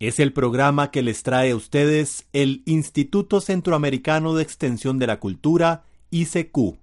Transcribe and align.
Es 0.00 0.20
el 0.20 0.32
programa 0.32 0.92
que 0.92 1.02
les 1.02 1.24
trae 1.24 1.50
a 1.50 1.56
ustedes 1.56 2.26
el 2.32 2.62
Instituto 2.66 3.40
Centroamericano 3.40 4.36
de 4.36 4.44
Extensión 4.44 5.00
de 5.00 5.08
la 5.08 5.18
Cultura, 5.18 5.82
ICQ. 6.10 6.78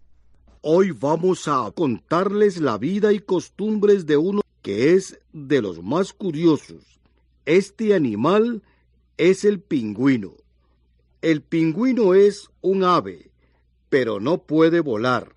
Hoy 0.60 0.92
vamos 0.92 1.48
a 1.48 1.72
contarles 1.74 2.58
la 2.58 2.78
vida 2.78 3.14
y 3.14 3.20
costumbres 3.20 4.06
de 4.06 4.18
uno 4.18 4.42
que 4.62 4.92
es 4.92 5.18
de 5.32 5.62
los 5.62 5.82
más 5.82 6.12
curiosos. 6.12 7.00
Este 7.46 7.94
animal 7.94 8.64
es 9.16 9.46
el 9.46 9.62
pingüino. 9.62 10.34
El 11.22 11.42
pingüino 11.42 12.16
es 12.16 12.50
un 12.60 12.84
ave, 12.84 13.32
pero 13.88 14.20
no 14.20 14.40
puede 14.40 14.82
volar, 14.82 15.36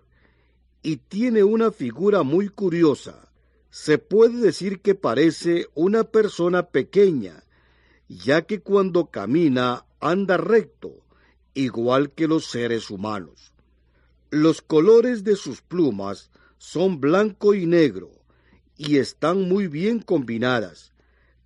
y 0.82 0.96
tiene 0.96 1.44
una 1.44 1.70
figura 1.70 2.24
muy 2.24 2.48
curiosa 2.48 3.28
se 3.70 3.98
puede 3.98 4.38
decir 4.38 4.80
que 4.80 4.94
parece 4.94 5.66
una 5.74 6.04
persona 6.04 6.64
pequeña, 6.64 7.44
ya 8.08 8.42
que 8.42 8.60
cuando 8.60 9.06
camina 9.10 9.84
anda 10.00 10.36
recto, 10.36 11.04
igual 11.54 12.12
que 12.12 12.26
los 12.26 12.46
seres 12.46 12.90
humanos. 12.90 13.52
Los 14.30 14.62
colores 14.62 15.24
de 15.24 15.36
sus 15.36 15.62
plumas 15.62 16.30
son 16.56 17.00
blanco 17.00 17.54
y 17.54 17.66
negro, 17.66 18.10
y 18.76 18.98
están 18.98 19.42
muy 19.42 19.68
bien 19.68 20.00
combinadas. 20.00 20.92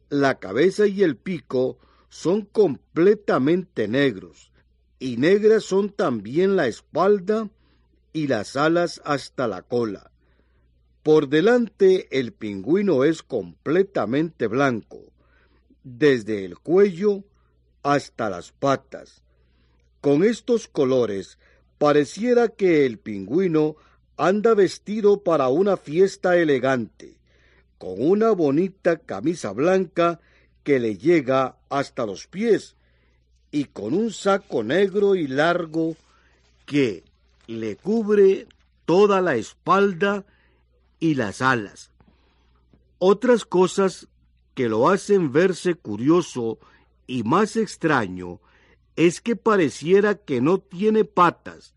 La 0.08 0.38
cabeza 0.38 0.86
y 0.86 1.02
el 1.02 1.16
pico 1.16 1.78
son 2.08 2.42
completamente 2.42 3.88
negros, 3.88 4.52
y 4.98 5.16
negras 5.16 5.64
son 5.64 5.90
también 5.90 6.56
la 6.56 6.68
espalda 6.68 7.50
y 8.12 8.26
las 8.26 8.56
alas 8.56 9.00
hasta 9.04 9.48
la 9.48 9.62
cola. 9.62 10.10
Por 11.02 11.28
delante 11.28 12.06
el 12.16 12.32
pingüino 12.32 13.02
es 13.04 13.22
completamente 13.22 14.46
blanco, 14.46 15.11
desde 15.84 16.44
el 16.44 16.58
cuello 16.58 17.24
hasta 17.82 18.30
las 18.30 18.52
patas. 18.52 19.22
Con 20.00 20.24
estos 20.24 20.68
colores 20.68 21.38
pareciera 21.78 22.48
que 22.48 22.86
el 22.86 22.98
pingüino 22.98 23.76
anda 24.16 24.54
vestido 24.54 25.22
para 25.22 25.48
una 25.48 25.76
fiesta 25.76 26.36
elegante, 26.36 27.16
con 27.78 27.94
una 27.98 28.30
bonita 28.30 28.98
camisa 28.98 29.52
blanca 29.52 30.20
que 30.62 30.78
le 30.78 30.96
llega 30.96 31.56
hasta 31.68 32.06
los 32.06 32.26
pies 32.26 32.76
y 33.50 33.64
con 33.64 33.94
un 33.94 34.12
saco 34.12 34.62
negro 34.62 35.14
y 35.14 35.26
largo 35.26 35.96
que 36.66 37.04
le 37.46 37.76
cubre 37.76 38.46
toda 38.84 39.20
la 39.20 39.34
espalda 39.34 40.24
y 41.00 41.14
las 41.14 41.42
alas. 41.42 41.90
Otras 42.98 43.44
cosas 43.44 44.06
que 44.54 44.68
lo 44.68 44.88
hacen 44.88 45.32
verse 45.32 45.74
curioso 45.74 46.58
y 47.06 47.22
más 47.22 47.56
extraño 47.56 48.40
es 48.96 49.20
que 49.20 49.36
pareciera 49.36 50.14
que 50.16 50.40
no 50.40 50.58
tiene 50.58 51.04
patas 51.04 51.74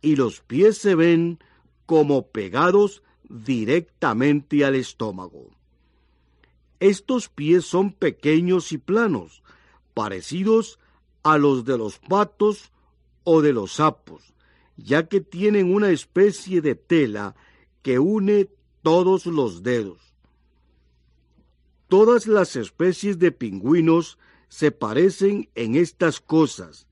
y 0.00 0.16
los 0.16 0.40
pies 0.40 0.78
se 0.78 0.94
ven 0.94 1.38
como 1.86 2.28
pegados 2.28 3.02
directamente 3.28 4.64
al 4.64 4.74
estómago. 4.74 5.50
Estos 6.80 7.28
pies 7.28 7.64
son 7.64 7.92
pequeños 7.92 8.72
y 8.72 8.78
planos, 8.78 9.42
parecidos 9.94 10.78
a 11.22 11.38
los 11.38 11.64
de 11.64 11.78
los 11.78 11.98
patos 11.98 12.70
o 13.24 13.40
de 13.40 13.52
los 13.52 13.74
sapos, 13.74 14.34
ya 14.76 15.08
que 15.08 15.20
tienen 15.20 15.74
una 15.74 15.90
especie 15.90 16.60
de 16.60 16.74
tela 16.74 17.34
que 17.82 17.98
une 17.98 18.48
todos 18.82 19.26
los 19.26 19.62
dedos. 19.62 20.13
Todas 21.88 22.26
las 22.26 22.56
especies 22.56 23.18
de 23.18 23.32
pingüinos 23.32 24.18
se 24.48 24.70
parecen 24.70 25.48
en 25.54 25.74
estas 25.74 26.20
cosas, 26.20 26.86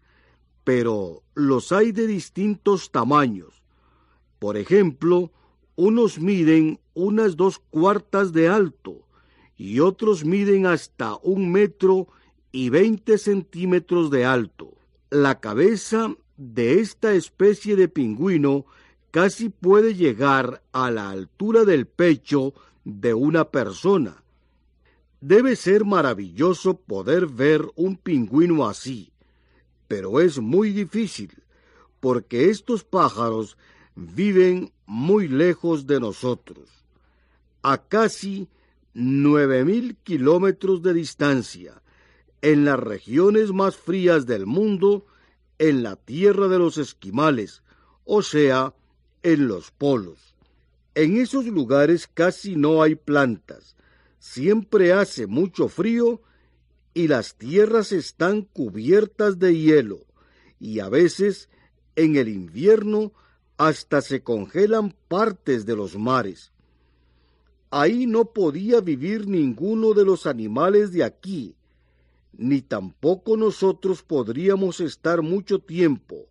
pero 0.65 1.23
los 1.35 1.73
hay 1.73 1.93
de 1.93 2.07
distintos 2.07 2.91
tamaños. 2.91 3.63
Por 4.39 4.57
ejemplo, 4.57 5.31
unos 5.77 6.19
miden 6.19 6.81
unas 6.95 7.37
dos 7.37 7.59
cuartas 7.71 8.33
de 8.33 8.49
alto 8.49 9.07
y 9.57 9.81
otros 9.81 10.25
miden 10.25 10.67
hasta 10.67 11.17
un 11.23 11.51
metro 11.51 12.09
y 12.51 12.69
veinte 12.69 13.17
centímetros 13.17 14.11
de 14.11 14.25
alto. 14.25 14.75
La 15.11 15.41
cabeza 15.41 16.15
de 16.37 16.81
esta 16.81 17.15
especie 17.15 17.77
de 17.77 17.89
pingüino 17.89 18.67
casi 19.11 19.49
puede 19.49 19.95
llegar 19.95 20.63
a 20.73 20.91
la 20.91 21.11
altura 21.11 21.65
del 21.65 21.87
pecho 21.87 22.55
de 22.85 23.15
una 23.15 23.45
persona. 23.51 24.22
Debe 25.23 25.55
ser 25.55 25.85
maravilloso 25.85 26.75
poder 26.75 27.29
ver 27.29 27.65
un 27.77 27.97
pingüino 27.97 28.69
así, 28.69 29.13
pero 29.87 30.21
es 30.21 30.41
muy 30.41 30.71
difícil, 30.71 31.31
porque 32.01 32.51
estos 32.51 32.83
pájaros 32.83 33.57
viven 33.95 34.73
muy 34.85 35.29
lejos 35.29 35.87
de 35.87 36.01
nosotros, 36.01 36.69
a 37.63 37.79
casi 37.79 38.49
nueve 38.95 39.65
mil 39.65 39.97
kilómetros 40.03 40.83
de 40.83 40.93
distancia, 40.93 41.81
en 42.41 42.65
las 42.65 42.81
regiones 42.81 43.53
más 43.53 43.77
frías 43.77 44.27
del 44.27 44.45
mundo, 44.45 45.07
en 45.61 45.85
la 45.85 45.95
tierra 45.95 46.49
de 46.49 46.59
los 46.59 46.79
esquimales, 46.79 47.63
o 48.05 48.23
sea, 48.23 48.75
en 49.23 49.47
los 49.47 49.71
polos. 49.71 50.35
En 50.97 51.17
esos 51.17 51.47
lugares 51.47 52.09
casi 52.13 52.57
no 52.57 52.83
hay 52.83 52.97
plantas, 52.97 53.77
siempre 54.23 54.93
hace 54.93 55.27
mucho 55.27 55.67
frío 55.67 56.23
y 56.95 57.09
las 57.09 57.35
tierras 57.35 57.91
están 57.91 58.43
cubiertas 58.43 59.41
de 59.41 59.59
hielo 59.59 60.07
y 60.61 60.79
a 60.79 60.89
veces 60.89 61.49
en 61.97 62.15
el 62.15 62.29
invierno 62.29 63.13
hasta 63.57 64.01
se 64.01 64.23
congelan 64.23 64.95
partes 65.09 65.67
de 65.67 65.75
los 65.75 65.99
mares. 65.99 66.53
Ahí 67.73 68.07
no 68.07 68.27
podía 68.27 68.81
vivir 68.81 69.27
ninguno 69.27 69.93
de 69.93 70.05
los 70.05 70.27
animales 70.27 70.93
de 70.93 71.03
aquí, 71.03 71.57
ni 72.33 72.63
tampoco 72.63 73.37
nosotros 73.37 74.05
podríamos 74.05 74.79
estar 74.79 75.23
mucho 75.23 75.59
tiempo, 75.59 76.29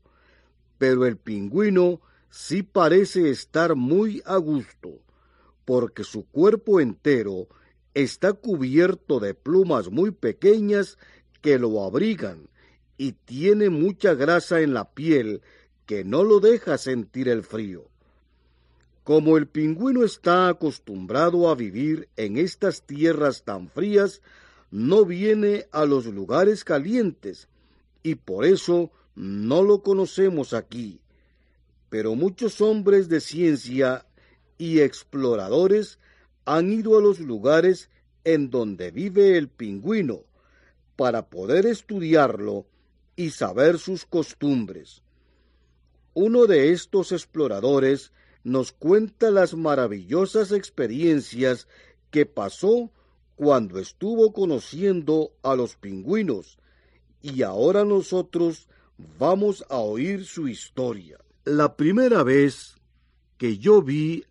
pero 0.78 1.06
el 1.06 1.18
pingüino 1.18 2.00
sí 2.30 2.64
parece 2.64 3.30
estar 3.30 3.76
muy 3.76 4.24
a 4.26 4.38
gusto, 4.38 5.02
porque 5.66 6.06
su 6.06 6.26
cuerpo 6.28 6.80
entero 6.80 7.50
está 7.94 8.34
cubierto 8.34 9.20
de 9.20 9.34
plumas 9.34 9.90
muy 9.90 10.12
pequeñas 10.12 10.98
que 11.42 11.60
lo 11.60 11.84
abrigan 11.84 12.50
y 12.98 13.14
tiene 13.14 13.70
mucha 13.70 14.14
grasa 14.14 14.62
en 14.62 14.74
la 14.74 14.92
piel 14.92 15.42
que 15.86 16.04
no 16.04 16.24
lo 16.24 16.40
deja 16.40 16.78
sentir 16.78 17.28
el 17.28 17.44
frío. 17.44 17.90
Como 19.04 19.38
el 19.38 19.48
pingüino 19.48 20.04
está 20.04 20.48
acostumbrado 20.48 21.50
a 21.50 21.56
vivir 21.56 22.08
en 22.16 22.38
estas 22.38 22.84
tierras 22.84 23.44
tan 23.44 23.70
frías, 23.70 24.22
no 24.70 25.06
viene 25.06 25.66
a 25.72 25.86
los 25.86 26.06
lugares 26.06 26.64
calientes 26.64 27.50
y 28.04 28.16
por 28.16 28.46
eso 28.46 28.92
no 29.16 29.64
lo 29.64 29.82
conocemos 29.82 30.54
aquí 30.54 31.02
pero 31.92 32.16
muchos 32.16 32.62
hombres 32.62 33.10
de 33.10 33.20
ciencia 33.20 34.06
y 34.58 34.80
exploradores 34.80 36.00
han 36.46 36.72
ido 36.72 36.98
a 36.98 37.02
los 37.02 37.20
lugares 37.20 37.90
en 38.24 38.50
donde 38.50 38.92
vive 38.92 39.38
el 39.38 39.48
pingüino 39.48 40.24
para 40.96 41.30
poder 41.30 41.66
estudiarlo 41.66 42.66
y 43.16 43.32
saber 43.32 43.80
sus 43.80 44.06
costumbres. 44.06 45.04
Uno 46.14 46.46
de 46.46 46.72
estos 46.72 47.12
exploradores 47.12 48.12
nos 48.44 48.72
cuenta 48.72 49.32
las 49.32 49.54
maravillosas 49.54 50.52
experiencias 50.52 51.68
que 52.10 52.26
pasó 52.26 52.92
cuando 53.36 53.80
estuvo 53.80 54.34
conociendo 54.34 55.32
a 55.42 55.56
los 55.56 55.76
pingüinos 55.76 56.58
y 57.22 57.44
ahora 57.44 57.86
nosotros 57.86 58.68
vamos 59.18 59.64
a 59.70 59.78
oír 59.78 60.26
su 60.26 60.48
historia. 60.48 61.20
La 61.46 61.76
primera 61.76 62.24
vez 62.24 62.76
que 63.38 63.58
yo 63.58 63.82
vi 63.82 64.26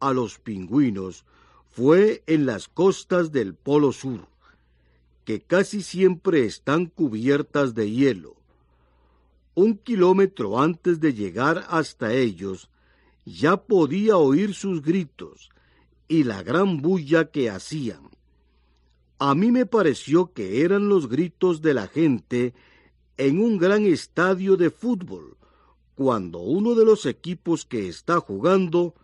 a 0.00 0.12
los 0.12 0.38
pingüinos 0.38 1.24
fue 1.72 2.22
en 2.26 2.44
las 2.44 2.68
costas 2.68 3.32
del 3.32 3.54
Polo 3.54 3.92
Sur. 3.92 4.28
que 5.24 5.40
casi 5.40 5.82
siempre 5.82 6.44
están 6.44 6.86
cubiertas 6.86 7.74
de 7.74 7.90
hielo. 7.90 8.34
Un 9.54 9.78
kilómetro 9.78 10.60
antes 10.60 10.98
de 10.98 11.14
llegar 11.14 11.64
hasta 11.68 12.12
ellos, 12.12 12.68
ya 13.24 13.56
podía 13.56 14.16
oír 14.16 14.52
sus 14.52 14.82
gritos 14.82 15.50
y 16.08 16.24
la 16.24 16.42
gran 16.42 16.82
bulla 16.82 17.30
que 17.30 17.48
hacían. 17.50 18.10
A 19.20 19.36
mí 19.36 19.52
me 19.52 19.64
pareció 19.64 20.32
que 20.32 20.62
eran 20.62 20.88
los 20.88 21.08
gritos 21.08 21.62
de 21.62 21.74
la 21.74 21.86
gente 21.86 22.52
en 23.16 23.40
un 23.40 23.58
gran 23.58 23.86
estadio 23.86 24.56
de 24.56 24.70
fútbol, 24.70 25.36
cuando 25.94 26.40
uno 26.40 26.74
de 26.74 26.84
los 26.84 27.06
equipos 27.06 27.64
que 27.64 27.86
está 27.86 28.18
jugando 28.18 28.94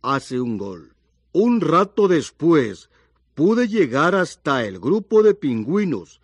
hace 0.00 0.40
un 0.40 0.56
gol. 0.56 0.95
Un 1.38 1.60
rato 1.60 2.08
después 2.08 2.88
pude 3.34 3.68
llegar 3.68 4.14
hasta 4.14 4.64
el 4.64 4.80
grupo 4.80 5.22
de 5.22 5.34
pingüinos 5.34 6.22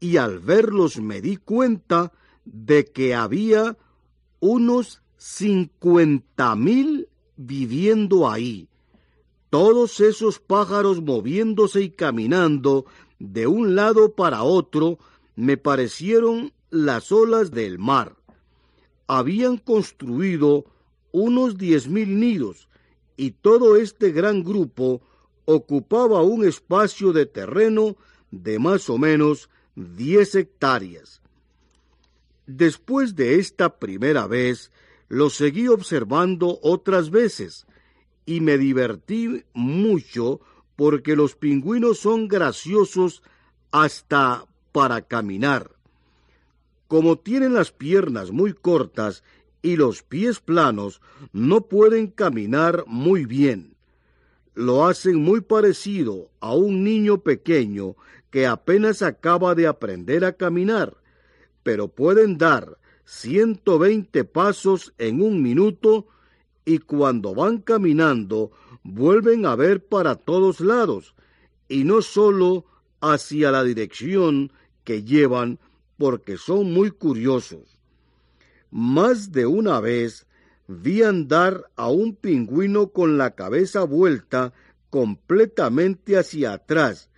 y 0.00 0.16
al 0.16 0.38
verlos 0.38 0.96
me 1.00 1.20
di 1.20 1.36
cuenta 1.36 2.14
de 2.46 2.86
que 2.86 3.14
había 3.14 3.76
unos 4.40 5.02
cincuenta 5.18 6.56
mil 6.56 7.10
viviendo 7.36 8.26
ahí. 8.30 8.68
Todos 9.50 10.00
esos 10.00 10.38
pájaros 10.38 11.02
moviéndose 11.02 11.82
y 11.82 11.90
caminando 11.90 12.86
de 13.18 13.46
un 13.46 13.76
lado 13.76 14.14
para 14.14 14.44
otro 14.44 14.98
me 15.36 15.58
parecieron 15.58 16.54
las 16.70 17.12
olas 17.12 17.50
del 17.50 17.78
mar. 17.78 18.16
Habían 19.08 19.58
construido 19.58 20.64
unos 21.12 21.58
diez 21.58 21.86
mil 21.86 22.18
nidos 22.18 22.67
y 23.18 23.32
todo 23.32 23.76
este 23.76 24.12
gran 24.12 24.44
grupo 24.44 25.02
ocupaba 25.44 26.22
un 26.22 26.46
espacio 26.46 27.12
de 27.12 27.26
terreno 27.26 27.96
de 28.30 28.60
más 28.60 28.88
o 28.88 28.96
menos 28.96 29.50
diez 29.74 30.36
hectáreas. 30.36 31.20
Después 32.46 33.16
de 33.16 33.40
esta 33.40 33.78
primera 33.78 34.26
vez, 34.28 34.70
lo 35.08 35.30
seguí 35.30 35.66
observando 35.66 36.60
otras 36.62 37.10
veces 37.10 37.66
y 38.24 38.40
me 38.40 38.56
divertí 38.56 39.44
mucho 39.52 40.40
porque 40.76 41.16
los 41.16 41.34
pingüinos 41.34 41.98
son 41.98 42.28
graciosos 42.28 43.22
hasta 43.72 44.46
para 44.70 45.02
caminar. 45.02 45.72
Como 46.86 47.18
tienen 47.18 47.52
las 47.52 47.72
piernas 47.72 48.30
muy 48.30 48.52
cortas 48.52 49.24
y 49.62 49.76
los 49.76 50.02
pies 50.02 50.40
planos, 50.40 51.00
no 51.32 51.62
pueden 51.62 52.08
caminar 52.08 52.84
muy 52.86 53.24
bien. 53.24 53.74
Lo 54.54 54.86
hacen 54.86 55.16
muy 55.16 55.40
parecido 55.40 56.30
a 56.40 56.54
un 56.54 56.84
niño 56.84 57.18
pequeño 57.18 57.96
que 58.30 58.46
apenas 58.46 59.02
acaba 59.02 59.54
de 59.54 59.66
aprender 59.66 60.24
a 60.24 60.32
caminar, 60.32 60.96
pero 61.62 61.88
pueden 61.88 62.38
dar 62.38 62.78
120 63.04 64.24
pasos 64.24 64.92
en 64.98 65.22
un 65.22 65.42
minuto 65.42 66.06
y 66.64 66.78
cuando 66.78 67.34
van 67.34 67.58
caminando 67.58 68.50
vuelven 68.82 69.46
a 69.46 69.56
ver 69.56 69.84
para 69.84 70.16
todos 70.16 70.60
lados 70.60 71.14
y 71.68 71.84
no 71.84 72.02
sólo 72.02 72.66
hacia 73.00 73.50
la 73.50 73.64
dirección 73.64 74.52
que 74.84 75.04
llevan 75.04 75.58
porque 75.96 76.36
son 76.36 76.72
muy 76.72 76.90
curiosos. 76.90 77.77
Más 78.70 79.32
de 79.32 79.46
una 79.46 79.80
vez 79.80 80.26
vi 80.66 81.02
andar 81.02 81.70
a 81.76 81.88
un 81.88 82.14
pingüino 82.14 82.88
con 82.88 83.16
la 83.16 83.34
cabeza 83.34 83.84
vuelta 83.84 84.52
completamente 84.90 86.18
hacia 86.18 86.52
atrás, 86.52 87.10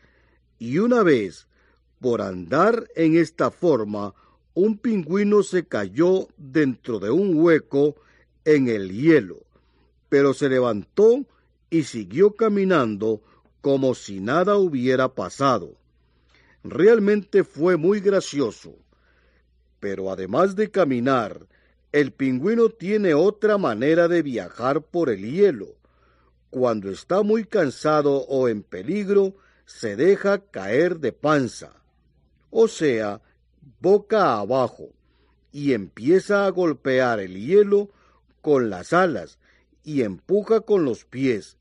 y 0.59 0.79
una 0.79 1.03
vez, 1.03 1.49
por 2.01 2.23
andar 2.23 2.89
en 2.95 3.17
esta 3.17 3.51
forma, 3.51 4.15
un 4.55 4.79
pingüino 4.79 5.43
se 5.43 5.67
cayó 5.67 6.29
dentro 6.37 6.99
de 7.01 7.11
un 7.11 7.37
hueco 7.37 7.97
en 8.45 8.69
el 8.69 8.93
hielo, 8.93 9.43
pero 10.09 10.35
se 10.35 10.49
levantó 10.49 11.27
y 11.71 11.85
siguió 11.85 12.37
caminando 12.37 13.23
como 13.61 13.95
si 13.95 14.21
nada 14.21 14.57
hubiera 14.57 15.15
pasado. 15.15 15.77
Realmente 16.63 17.43
fue 17.43 17.77
muy 17.77 18.01
gracioso. 18.01 18.77
Pero 19.81 20.11
además 20.11 20.55
de 20.55 20.71
caminar, 20.71 21.47
el 21.93 22.13
pingüino 22.13 22.69
tiene 22.69 23.15
otra 23.15 23.59
manera 23.59 24.07
de 24.07 24.23
viajar 24.23 24.83
por 24.83 25.11
el 25.11 25.29
hielo. 25.29 25.75
Cuando 26.51 26.91
está 26.91 27.23
muy 27.23 27.45
cansado 27.45 28.25
o 28.27 28.49
en 28.49 28.63
peligro, 28.63 29.35
se 29.65 29.97
deja 29.97 30.39
caer 30.39 30.99
de 30.99 31.13
panza, 31.13 31.73
o 32.51 32.69
sea, 32.69 33.23
boca 33.81 34.35
abajo, 34.35 34.91
y 35.53 35.73
empieza 35.73 36.45
a 36.45 36.51
golpear 36.51 37.21
el 37.21 37.35
hielo 37.35 37.91
con 38.41 38.71
las 38.71 38.93
alas 38.93 39.39
y 39.85 40.03
empuja 40.03 40.61
con 40.61 40.85
los 40.85 41.05
pies. 41.05 41.57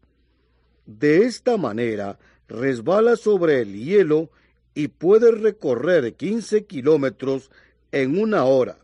De 0.86 1.24
esta 1.24 1.57
manera 1.57 2.19
resbala 2.48 3.15
sobre 3.15 3.62
el 3.62 3.74
hielo 3.74 4.31
y 4.74 4.88
puede 4.88 5.31
recorrer 5.31 6.15
15 6.15 6.65
kilómetros 6.65 7.51
en 7.91 8.19
una 8.19 8.44
hora. 8.44 8.77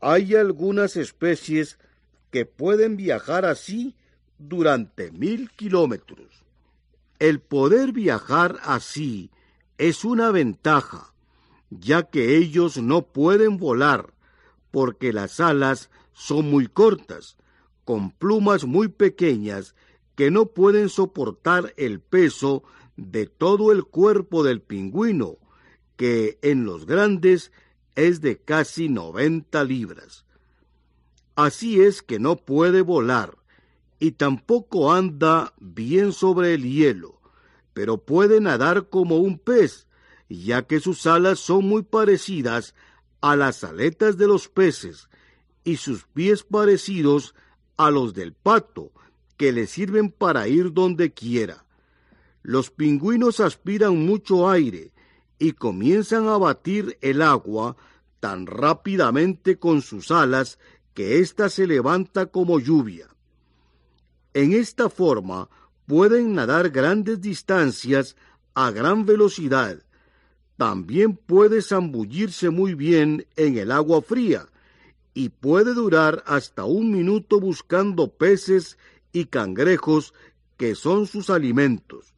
Hay 0.00 0.34
algunas 0.34 0.96
especies 0.96 1.78
que 2.30 2.44
pueden 2.44 2.96
viajar 2.96 3.44
así 3.44 3.94
durante 4.38 5.10
mil 5.10 5.50
kilómetros. 5.50 6.44
El 7.18 7.40
poder 7.40 7.92
viajar 7.92 8.58
así 8.62 9.30
es 9.78 10.04
una 10.04 10.30
ventaja, 10.30 11.14
ya 11.70 12.04
que 12.04 12.36
ellos 12.36 12.76
no 12.78 13.02
pueden 13.02 13.56
volar, 13.56 14.12
porque 14.70 15.12
las 15.12 15.40
alas 15.40 15.90
son 16.12 16.50
muy 16.50 16.66
cortas, 16.66 17.36
con 17.84 18.10
plumas 18.10 18.64
muy 18.64 18.88
pequeñas 18.88 19.74
que 20.14 20.30
no 20.30 20.46
pueden 20.46 20.88
soportar 20.88 21.72
el 21.76 22.00
peso 22.00 22.62
de 22.96 23.26
todo 23.26 23.72
el 23.72 23.84
cuerpo 23.84 24.42
del 24.42 24.60
pingüino, 24.60 25.36
que 25.96 26.38
en 26.42 26.64
los 26.64 26.86
grandes 26.86 27.52
es 27.96 28.20
de 28.20 28.38
casi 28.38 28.88
noventa 28.88 29.64
libras. 29.64 30.24
Así 31.34 31.80
es 31.80 32.02
que 32.02 32.18
no 32.18 32.36
puede 32.36 32.82
volar, 32.82 33.36
y 33.98 34.12
tampoco 34.12 34.92
anda 34.92 35.54
bien 35.58 36.12
sobre 36.12 36.54
el 36.54 36.62
hielo, 36.62 37.20
pero 37.72 37.98
puede 37.98 38.40
nadar 38.40 38.88
como 38.88 39.16
un 39.16 39.38
pez, 39.38 39.86
ya 40.28 40.66
que 40.66 40.80
sus 40.80 41.06
alas 41.06 41.38
son 41.38 41.66
muy 41.66 41.82
parecidas 41.82 42.74
a 43.20 43.34
las 43.36 43.64
aletas 43.64 44.16
de 44.16 44.26
los 44.26 44.48
peces, 44.48 45.08
y 45.64 45.76
sus 45.76 46.04
pies 46.04 46.42
parecidos 46.42 47.34
a 47.76 47.90
los 47.90 48.14
del 48.14 48.32
pato, 48.32 48.92
que 49.36 49.52
le 49.52 49.66
sirven 49.66 50.10
para 50.10 50.48
ir 50.48 50.72
donde 50.72 51.12
quiera. 51.12 51.64
Los 52.42 52.70
pingüinos 52.70 53.40
aspiran 53.40 54.06
mucho 54.06 54.48
aire 54.48 54.92
y 55.38 55.52
comienzan 55.52 56.28
a 56.28 56.38
batir 56.38 56.98
el 57.00 57.22
agua 57.22 57.76
tan 58.20 58.46
rápidamente 58.46 59.58
con 59.58 59.82
sus 59.82 60.10
alas 60.10 60.58
que 60.94 61.18
ésta 61.18 61.50
se 61.50 61.66
levanta 61.66 62.26
como 62.26 62.58
lluvia. 62.58 63.08
En 64.32 64.52
esta 64.52 64.88
forma 64.88 65.48
pueden 65.86 66.34
nadar 66.34 66.70
grandes 66.70 67.20
distancias 67.20 68.16
a 68.54 68.70
gran 68.70 69.04
velocidad. 69.04 69.82
También 70.56 71.16
puede 71.16 71.60
zambullirse 71.60 72.50
muy 72.50 72.74
bien 72.74 73.26
en 73.36 73.58
el 73.58 73.70
agua 73.70 74.00
fría 74.00 74.48
y 75.12 75.28
puede 75.28 75.74
durar 75.74 76.22
hasta 76.26 76.64
un 76.64 76.90
minuto 76.90 77.40
buscando 77.40 78.08
peces 78.08 78.78
y 79.12 79.26
cangrejos 79.26 80.14
que 80.56 80.74
son 80.74 81.06
sus 81.06 81.30
alimentos. 81.30 82.14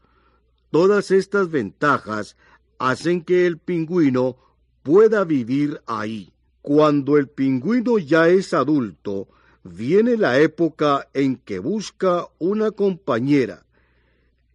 Todas 0.71 1.11
estas 1.11 1.51
ventajas 1.51 2.37
hacen 2.79 3.23
que 3.23 3.47
el 3.47 3.59
pingüino 3.59 4.37
pueda 4.83 5.25
vivir 5.25 5.81
ahí. 5.87 6.33
Cuando 6.63 7.17
el 7.17 7.29
pingüino 7.29 7.99
ya 7.99 8.29
es 8.29 8.55
adulto, 8.55 9.29
viene 9.63 10.17
la 10.17 10.39
época 10.39 11.09
en 11.13 11.37
que 11.37 11.59
busca 11.59 12.27
una 12.39 12.71
compañera. 12.71 13.65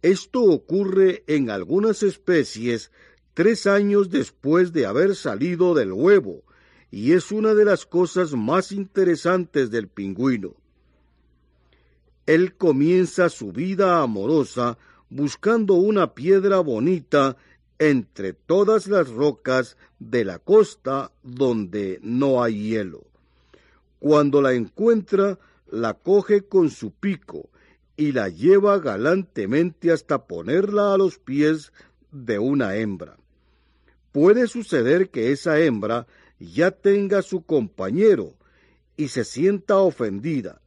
Esto 0.02 0.42
ocurre 0.42 1.24
en 1.26 1.50
algunas 1.50 2.02
especies 2.02 2.90
tres 3.32 3.66
años 3.66 4.10
después 4.10 4.72
de 4.72 4.86
haber 4.86 5.16
salido 5.16 5.74
del 5.74 5.92
huevo, 5.92 6.42
y 6.90 7.12
es 7.12 7.32
una 7.32 7.54
de 7.54 7.64
las 7.64 7.86
cosas 7.86 8.32
más 8.32 8.70
interesantes 8.70 9.70
del 9.70 9.88
pingüino. 9.88 10.54
Él 12.26 12.54
comienza 12.56 13.28
su 13.28 13.52
vida 13.52 14.00
amorosa 14.00 14.78
buscando 15.10 15.74
una 15.74 16.14
piedra 16.14 16.60
bonita 16.60 17.36
entre 17.90 18.32
todas 18.32 18.86
las 18.86 19.08
rocas 19.08 19.76
de 19.98 20.24
la 20.24 20.38
costa 20.38 21.12
donde 21.22 21.98
no 22.02 22.42
hay 22.42 22.70
hielo. 22.70 23.04
Cuando 23.98 24.42
la 24.42 24.52
encuentra, 24.52 25.38
la 25.70 25.94
coge 25.94 26.42
con 26.42 26.70
su 26.70 26.92
pico 26.92 27.48
y 27.96 28.12
la 28.12 28.28
lleva 28.28 28.78
galantemente 28.78 29.92
hasta 29.92 30.26
ponerla 30.26 30.94
a 30.94 30.98
los 30.98 31.18
pies 31.18 31.72
de 32.10 32.38
una 32.38 32.76
hembra. 32.76 33.16
puede 34.12 34.46
suceder 34.46 35.10
que 35.10 35.32
esa 35.32 35.58
hembra 35.58 36.06
ya 36.38 36.70
tenga 36.70 37.20
su 37.22 37.42
compañero 37.44 38.34
y 38.96 39.08
se 39.08 39.24
sienta 39.24 39.78
ofendida. 39.78 40.60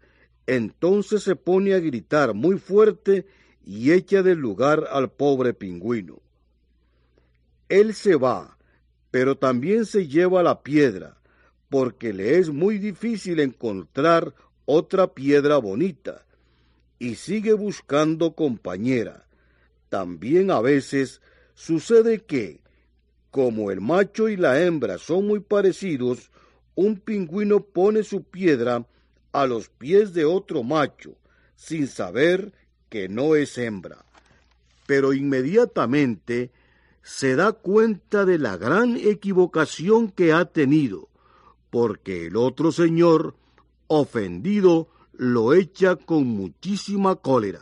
Entonces 0.48 1.24
se 1.24 1.38
pone 1.38 1.74
a 1.74 1.80
gritar 1.80 2.34
muy 2.34 2.60
fuerte 2.60 3.26
y 3.66 3.94
echa 3.94 4.22
del 4.22 4.40
lugar 4.40 4.88
al 4.92 5.12
pobre 5.12 5.54
pingüino. 5.54 6.20
Él 7.70 7.94
se 7.94 8.16
va, 8.16 8.58
pero 9.12 9.38
también 9.38 9.86
se 9.86 10.08
lleva 10.08 10.44
la 10.44 10.64
piedra, 10.64 11.18
porque 11.70 12.14
le 12.14 12.38
es 12.38 12.50
muy 12.50 12.78
difícil 12.78 13.40
encontrar 13.40 14.34
otra 14.66 15.14
piedra 15.14 15.58
bonita, 15.58 16.26
y 17.00 17.16
sigue 17.16 17.54
buscando 17.54 18.34
compañera. 18.34 19.28
También 19.90 20.52
a 20.52 20.62
veces 20.62 21.22
sucede 21.54 22.20
que, 22.20 22.62
como 23.32 23.72
el 23.72 23.82
macho 23.82 24.30
y 24.30 24.38
la 24.38 24.62
hembra 24.62 24.98
son 24.98 25.28
muy 25.28 25.40
parecidos, 25.40 26.32
un 26.76 27.00
pingüino 27.00 27.62
pone 27.62 28.04
su 28.04 28.24
piedra 28.24 28.86
a 29.32 29.46
los 29.46 29.70
pies 29.70 30.14
de 30.14 30.26
otro 30.26 30.64
macho, 30.64 31.18
sin 31.56 31.88
saber 31.88 32.54
que 32.90 33.10
no 33.10 33.36
es 33.36 33.58
hembra. 33.58 34.06
Pero 34.86 35.14
inmediatamente 35.14 36.52
se 37.08 37.38
da 37.38 37.54
cuenta 37.54 38.26
de 38.26 38.38
la 38.38 38.58
gran 38.58 38.98
equivocación 38.98 40.12
que 40.12 40.34
ha 40.34 40.44
tenido, 40.44 41.08
porque 41.70 42.26
el 42.26 42.36
otro 42.36 42.74
señor, 42.74 43.38
ofendido, 43.88 44.90
lo 45.14 45.54
echa 45.54 45.96
con 45.96 46.28
muchísima 46.28 47.16
cólera. 47.16 47.62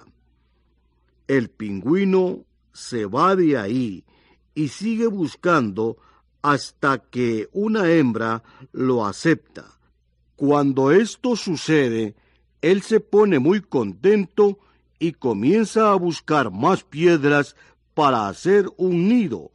El 1.28 1.52
pingüino 1.52 2.44
se 2.74 3.06
va 3.06 3.36
de 3.36 3.56
ahí 3.56 4.04
y 4.56 4.70
sigue 4.70 5.06
buscando 5.06 5.98
hasta 6.42 6.98
que 6.98 7.48
una 7.52 7.92
hembra 7.92 8.42
lo 8.72 9.06
acepta. 9.06 9.78
Cuando 10.36 10.90
esto 10.90 11.36
sucede, 11.36 12.16
él 12.64 12.82
se 12.82 13.00
pone 13.00 13.38
muy 13.38 13.62
contento 13.62 14.58
y 14.98 15.12
comienza 15.12 15.92
a 15.92 15.96
buscar 15.96 16.50
más 16.50 16.84
piedras 16.84 17.56
para 17.96 18.28
hacer 18.28 18.70
un 18.78 19.08
nido 19.10 19.52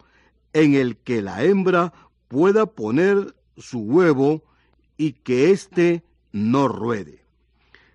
en 0.52 0.74
el 0.74 0.96
que 0.96 1.22
la 1.22 1.44
hembra 1.44 1.92
pueda 2.26 2.66
poner 2.66 3.36
su 3.56 3.80
huevo 3.80 4.42
y 4.96 5.12
que 5.12 5.50
éste 5.52 6.02
no 6.32 6.66
ruede. 6.66 7.24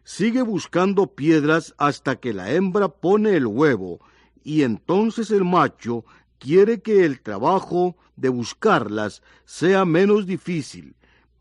Sigue 0.03 0.43
buscando 0.43 1.07
piedras 1.07 1.73
hasta 1.77 2.17
que 2.17 2.31
la 2.31 2.51
hembra 2.51 2.87
pone 2.89 3.35
el 3.35 3.47
huevo 3.47 3.99
y 4.43 4.61
entonces 4.61 5.31
el 5.31 5.43
macho 5.43 6.05
quiere 6.37 6.81
que 6.81 7.05
el 7.05 7.21
trabajo 7.21 7.97
de 8.15 8.29
buscarlas 8.29 9.23
sea 9.45 9.83
menos 9.83 10.27
difícil. 10.27 10.95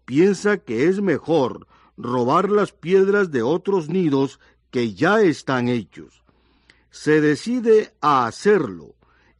Piensa 0.06 0.58
que 0.58 0.88
es 0.88 1.00
mejor 1.00 1.66
robar 1.96 2.50
las 2.50 2.72
piedras 2.72 3.30
de 3.30 3.42
otros 3.42 3.88
nidos 3.88 4.40
que 4.70 4.94
ya 4.94 5.20
están 5.20 5.68
hechos. 5.68 6.24
Se 6.90 7.20
decide 7.20 7.92
a 8.00 8.26
hacerlo 8.26 8.93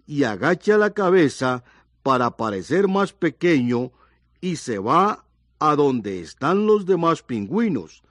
y 0.06 0.24
agacha 0.24 0.76
la 0.78 0.90
cabeza 0.90 1.64
para 2.02 2.36
parecer 2.36 2.88
más 2.88 3.12
pequeño 3.12 3.92
y 4.40 4.56
se 4.56 4.78
va 4.78 5.24
a 5.58 5.76
donde 5.76 6.20
están 6.20 6.66
los 6.66 6.84
demás 6.84 7.22
pingüinos. 7.22 8.02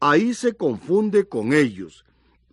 Ahí 0.00 0.32
se 0.32 0.54
confunde 0.54 1.28
con 1.28 1.52
ellos 1.52 2.04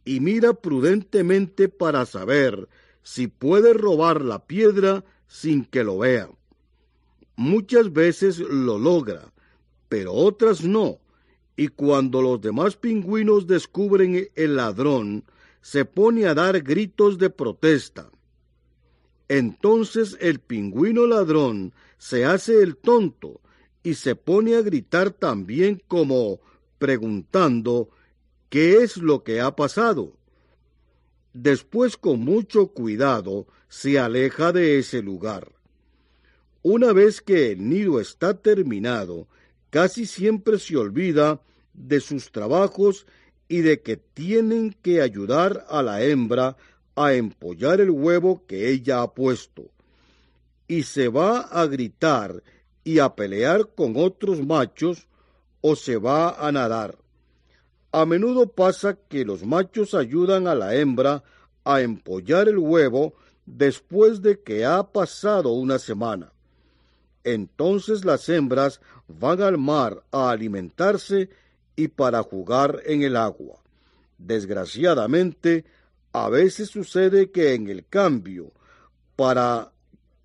y 0.03 0.19
mira 0.19 0.53
prudentemente 0.53 1.69
para 1.69 2.05
saber 2.05 2.67
si 3.03 3.27
puede 3.27 3.73
robar 3.73 4.21
la 4.21 4.45
piedra 4.45 5.05
sin 5.27 5.63
que 5.63 5.83
lo 5.83 5.99
vea. 5.99 6.29
Muchas 7.37 7.93
veces 7.93 8.39
lo 8.39 8.77
logra, 8.77 9.31
pero 9.87 10.11
otras 10.13 10.63
no, 10.63 10.99
y 11.55 11.69
cuando 11.69 12.21
los 12.21 12.41
demás 12.41 12.75
pingüinos 12.75 13.47
descubren 13.47 14.29
el 14.35 14.55
ladrón, 14.55 15.23
se 15.61 15.85
pone 15.85 16.25
a 16.25 16.33
dar 16.33 16.61
gritos 16.61 17.17
de 17.17 17.29
protesta. 17.29 18.09
Entonces 19.29 20.17
el 20.21 20.39
pingüino 20.39 21.05
ladrón 21.05 21.73
se 21.97 22.25
hace 22.25 22.61
el 22.61 22.77
tonto 22.77 23.41
y 23.83 23.95
se 23.95 24.15
pone 24.15 24.55
a 24.55 24.61
gritar 24.61 25.11
también 25.11 25.81
como 25.87 26.39
preguntando 26.77 27.89
qué 28.49 28.83
es 28.83 28.97
lo 28.97 29.23
que 29.23 29.41
ha 29.41 29.55
pasado. 29.55 30.13
Después 31.33 31.97
con 31.97 32.21
mucho 32.21 32.67
cuidado 32.67 33.47
se 33.67 33.99
aleja 33.99 34.51
de 34.51 34.79
ese 34.79 35.01
lugar. 35.01 35.51
Una 36.61 36.93
vez 36.93 37.21
que 37.21 37.51
el 37.51 37.69
nido 37.69 37.99
está 37.99 38.41
terminado, 38.41 39.27
casi 39.69 40.05
siempre 40.05 40.59
se 40.59 40.77
olvida 40.77 41.41
de 41.73 41.99
sus 41.99 42.31
trabajos 42.31 43.05
y 43.47 43.61
de 43.61 43.81
que 43.81 43.97
tienen 43.97 44.75
que 44.81 45.01
ayudar 45.01 45.65
a 45.69 45.81
la 45.81 46.03
hembra 46.03 46.57
a 46.97 47.13
empollar 47.13 47.79
el 47.79 47.91
huevo 47.91 48.43
que 48.47 48.71
ella 48.71 49.03
ha 49.03 49.13
puesto. 49.13 49.69
Y 50.67 50.83
se 50.83 51.07
va 51.07 51.41
a 51.41 51.67
gritar 51.67 52.43
y 52.83 52.99
a 52.99 53.15
pelear 53.15 53.69
con 53.75 53.93
otros 53.95 54.43
machos 54.45 55.07
o 55.61 55.75
se 55.75 55.97
va 55.97 56.31
a 56.31 56.51
nadar. 56.51 56.97
A 57.91 58.05
menudo 58.05 58.51
pasa 58.51 58.97
que 59.07 59.23
los 59.23 59.45
machos 59.45 59.93
ayudan 59.93 60.47
a 60.47 60.55
la 60.55 60.75
hembra 60.75 61.23
a 61.63 61.81
empollar 61.81 62.49
el 62.49 62.57
huevo 62.57 63.13
después 63.45 64.21
de 64.23 64.41
que 64.41 64.65
ha 64.65 64.91
pasado 64.91 65.51
una 65.51 65.77
semana. 65.77 66.33
Entonces 67.23 68.05
las 68.05 68.27
hembras 68.27 68.81
van 69.07 69.41
al 69.41 69.59
mar 69.59 70.03
a 70.11 70.31
alimentarse 70.31 71.29
y 71.75 71.89
para 71.89 72.23
jugar 72.23 72.81
en 72.85 73.03
el 73.03 73.15
agua. 73.15 73.61
Desgraciadamente, 74.17 75.65
a 76.25 76.29
veces 76.29 76.69
sucede 76.69 77.31
que 77.31 77.53
en 77.53 77.69
el 77.69 77.85
cambio, 77.85 78.51
para 79.15 79.71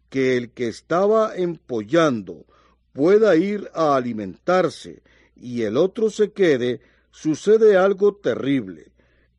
que 0.08 0.36
el 0.36 0.50
que 0.50 0.68
estaba 0.68 1.34
empollando 1.36 2.44
pueda 2.92 3.36
ir 3.36 3.70
a 3.74 3.96
alimentarse 3.96 5.02
y 5.36 5.62
el 5.62 5.76
otro 5.76 6.10
se 6.10 6.32
quede, 6.32 6.80
sucede 7.10 7.76
algo 7.76 8.14
terrible. 8.14 8.92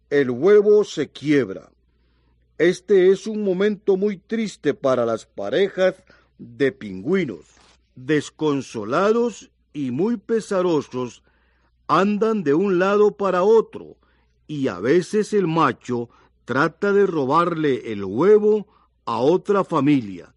El 0.10 0.30
huevo 0.32 0.84
se 0.84 1.10
quiebra. 1.10 1.72
Este 2.58 3.12
es 3.12 3.26
un 3.28 3.44
momento 3.44 3.98
muy 3.98 4.18
triste 4.18 4.74
para 4.74 5.06
las 5.06 5.26
parejas 5.26 5.96
de 6.38 6.72
pingüinos. 6.72 7.46
Desconsolados 7.96 9.52
y 9.74 9.92
muy 9.92 10.18
pesarosos, 10.18 11.24
andan 11.88 12.44
de 12.44 12.54
un 12.54 12.80
lado 12.80 13.16
para 13.18 13.44
otro, 13.44 13.98
y 14.48 14.68
a 14.68 14.80
veces 14.80 15.34
el 15.34 15.48
macho 15.48 16.10
trata 16.46 16.92
de 16.94 17.06
robarle 17.06 17.92
el 17.92 18.04
huevo 18.04 18.68
a 19.06 19.18
otra 19.18 19.64
familia, 19.64 20.34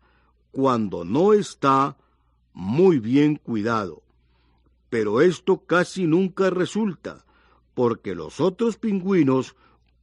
cuando 0.50 1.04
no 1.04 1.32
está 1.32 1.96
muy 2.52 2.98
bien 2.98 3.36
cuidado. 3.36 4.02
Pero 4.88 5.20
esto 5.20 5.58
casi 5.66 6.06
nunca 6.06 6.50
resulta, 6.50 7.24
porque 7.74 8.14
los 8.14 8.40
otros 8.40 8.76
pingüinos 8.76 9.54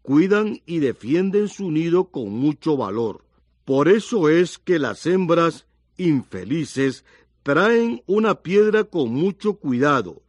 cuidan 0.01 0.61
y 0.65 0.79
defienden 0.79 1.47
su 1.47 1.71
nido 1.71 2.05
con 2.05 2.29
mucho 2.29 2.77
valor. 2.77 3.23
Por 3.65 3.87
eso 3.87 4.29
es 4.29 4.59
que 4.59 4.77
las 4.77 5.05
hembras 5.05 5.65
infelices 5.97 7.05
traen 7.43 8.03
una 8.05 8.35
piedra 8.35 8.83
con 8.83 9.13
mucho 9.13 9.55
cuidado, 9.55 10.21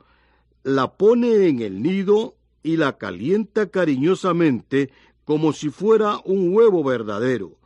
la 0.62 0.96
pone 0.96 1.48
en 1.48 1.60
el 1.60 1.82
nido 1.82 2.36
y 2.62 2.76
la 2.76 2.96
calienta 2.96 3.68
cariñosamente 3.68 4.90
como 5.24 5.52
si 5.52 5.70
fuera 5.70 6.18
un 6.24 6.54
huevo 6.54 6.84
verdadero. 6.84 7.58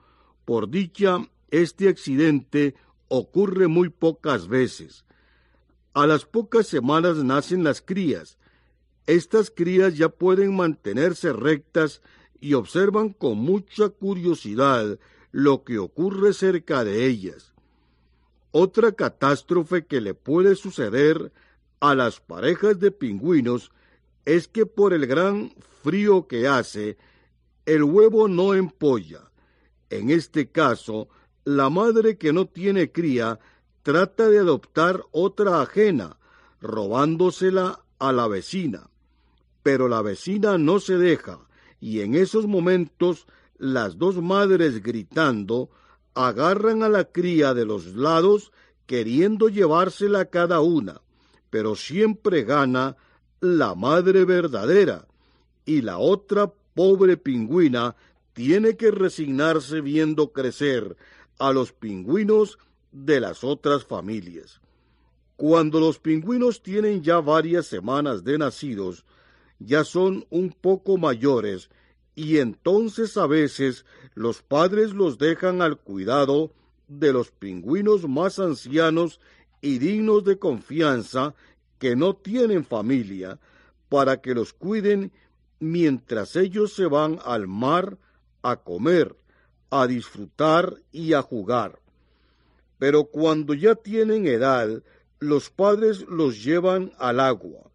Por 0.45 0.71
dicha, 0.71 1.19
este 1.51 1.89
accidente 1.89 2.75
ocurre 3.09 3.69
muy 3.69 3.89
pocas 3.89 4.49
veces. 4.49 5.05
A 5.95 6.07
las 6.07 6.25
pocas 6.25 6.67
semanas 6.67 7.17
nacen 7.19 7.65
las 7.65 7.83
crías. 7.83 8.39
Estas 9.07 9.51
crías 9.51 9.97
ya 9.97 10.09
pueden 10.09 10.55
mantenerse 10.55 11.33
rectas 11.33 12.03
y 12.41 12.55
observan 12.55 13.13
con 13.13 13.39
mucha 13.39 13.89
curiosidad 13.89 14.99
lo 15.33 15.65
que 15.65 15.79
ocurre 15.79 16.33
cerca 16.33 16.85
de 16.85 17.07
ellas. 17.07 17.53
Otra 18.51 18.93
catástrofe 18.93 19.87
que 19.87 20.01
le 20.01 20.15
puede 20.15 20.55
suceder 20.55 21.33
a 21.81 21.95
las 21.95 22.21
parejas 22.21 22.79
de 22.79 22.91
pingüinos 22.91 23.73
es 24.25 24.49
que 24.49 24.67
por 24.67 24.93
el 24.93 25.07
gran 25.07 25.53
frío 25.83 26.27
que 26.27 26.49
hace, 26.49 26.99
el 27.69 27.85
huevo 27.85 28.29
no 28.29 28.55
empolla. 28.55 29.31
En 29.91 30.09
este 30.09 30.51
caso, 30.51 31.11
la 31.45 31.69
madre 31.69 32.17
que 32.17 32.33
no 32.33 32.47
tiene 32.47 32.93
cría 32.93 33.39
trata 33.83 34.31
de 34.31 34.39
adoptar 34.39 35.05
otra 35.13 35.61
ajena, 35.61 36.17
robándosela 36.63 37.85
a 37.99 38.13
la 38.13 38.27
vecina. 38.27 38.89
Pero 39.63 39.87
la 39.87 40.01
vecina 40.01 40.57
no 40.57 40.81
se 40.81 40.97
deja, 40.97 41.41
y 41.79 42.01
en 42.01 42.15
esos 42.15 42.47
momentos 42.47 43.27
las 43.59 43.99
dos 43.99 44.17
madres 44.23 44.83
gritando 44.83 45.69
agarran 46.15 46.83
a 46.83 46.89
la 46.89 47.05
cría 47.05 47.53
de 47.53 47.67
los 47.67 47.95
lados 47.95 48.51
queriendo 48.87 49.51
llevársela 49.51 50.25
cada 50.25 50.61
una, 50.61 51.03
pero 51.51 51.77
siempre 51.77 52.45
gana 52.45 52.97
la 53.41 53.75
madre 53.75 54.25
verdadera 54.25 55.07
y 55.67 55.83
la 55.83 55.99
otra 55.99 56.51
pobre 56.79 57.17
pingüina 57.17 57.97
tiene 58.35 58.77
que 58.77 58.93
resignarse 58.93 59.81
viendo 59.81 60.33
crecer 60.33 60.97
a 61.41 61.53
los 61.53 61.73
pingüinos 61.73 62.61
de 62.93 63.19
las 63.19 63.43
otras 63.43 63.85
familias. 63.85 64.61
Cuando 65.35 65.81
los 65.81 65.99
pingüinos 65.99 66.63
tienen 66.63 67.03
ya 67.03 67.19
varias 67.19 67.67
semanas 67.67 68.23
de 68.23 68.39
nacidos, 68.39 69.05
ya 69.59 69.83
son 69.83 70.25
un 70.31 70.51
poco 70.51 70.99
mayores 70.99 71.69
y 72.15 72.39
entonces 72.39 73.17
a 73.17 73.27
veces 73.27 73.85
los 74.15 74.41
padres 74.43 74.93
los 74.93 75.19
dejan 75.19 75.63
al 75.63 75.79
cuidado 75.79 76.53
de 76.87 77.13
los 77.13 77.33
pingüinos 77.33 78.09
más 78.09 78.39
ancianos 78.39 79.19
y 79.61 79.79
dignos 79.79 80.23
de 80.23 80.39
confianza 80.39 81.35
que 81.81 81.97
no 81.97 82.15
tienen 82.15 82.65
familia, 82.65 83.41
para 83.89 84.21
que 84.21 84.35
los 84.35 84.53
cuiden 84.53 85.11
mientras 85.61 86.37
ellos 86.37 86.73
se 86.73 86.87
van 86.87 87.19
al 87.25 87.47
mar 87.47 87.99
a 88.43 88.57
comer, 88.57 89.17
a 89.71 89.87
disfrutar 89.87 90.77
y 90.93 91.13
a 91.13 91.23
jugar. 91.23 91.81
Pero 92.79 93.05
cuando 93.07 93.55
ya 93.55 93.75
tienen 93.75 94.27
edad, 94.27 94.83
los 95.19 95.51
padres 95.51 96.07
los 96.09 96.45
llevan 96.45 96.93
al 96.99 97.21
agua. 97.21 97.71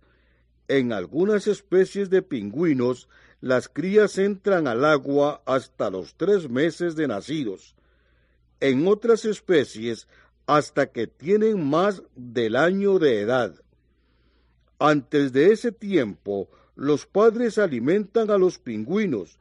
En 0.68 0.94
algunas 0.94 1.48
especies 1.48 2.10
de 2.10 2.22
pingüinos, 2.22 3.10
las 3.42 3.68
crías 3.68 4.18
entran 4.18 4.68
al 4.68 4.86
agua 4.86 5.42
hasta 5.46 5.90
los 5.90 6.16
tres 6.16 6.50
meses 6.50 6.96
de 6.96 7.08
nacidos. 7.08 7.75
En 8.62 8.88
otras 8.88 9.25
especies, 9.25 10.08
hasta 10.46 10.88
que 10.88 11.08
tienen 11.08 11.70
más 11.70 12.04
del 12.16 12.56
año 12.56 13.00
de 13.00 13.22
edad. 13.22 13.56
Antes 14.80 15.34
de 15.34 15.52
ese 15.52 15.72
tiempo, 15.72 16.50
los 16.75 17.06
padres 17.06 17.58
alimentan 17.58 18.32
a 18.32 18.38
los 18.38 18.60
pingüinos, 18.60 19.38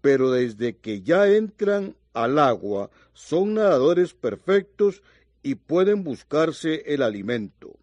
pero 0.00 0.30
desde 0.30 0.76
que 0.76 1.02
ya 1.02 1.28
entran 1.28 1.96
al 2.12 2.38
agua 2.38 2.90
son 3.12 3.54
nadadores 3.54 4.14
perfectos 4.14 5.02
y 5.42 5.54
pueden 5.54 6.04
buscarse 6.04 6.82
el 6.86 7.02
alimento. 7.02 7.76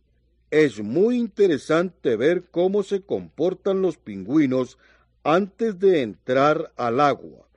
Es 0.51 0.81
muy 0.81 1.17
interesante 1.17 2.15
ver 2.15 2.43
cómo 2.51 2.83
se 2.83 3.01
comportan 3.01 3.81
los 3.81 3.97
pingüinos 3.97 4.77
antes 5.23 5.79
de 5.79 6.01
entrar 6.01 6.71
al 6.75 7.00
agua. 7.00 7.47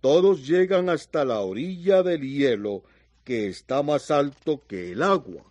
Todos 0.00 0.46
llegan 0.46 0.88
hasta 0.88 1.24
la 1.24 1.40
orilla 1.40 2.02
del 2.02 2.22
hielo 2.22 2.82
que 3.24 3.48
está 3.48 3.82
más 3.82 4.10
alto 4.10 4.62
que 4.66 4.92
el 4.92 5.02
agua 5.02 5.44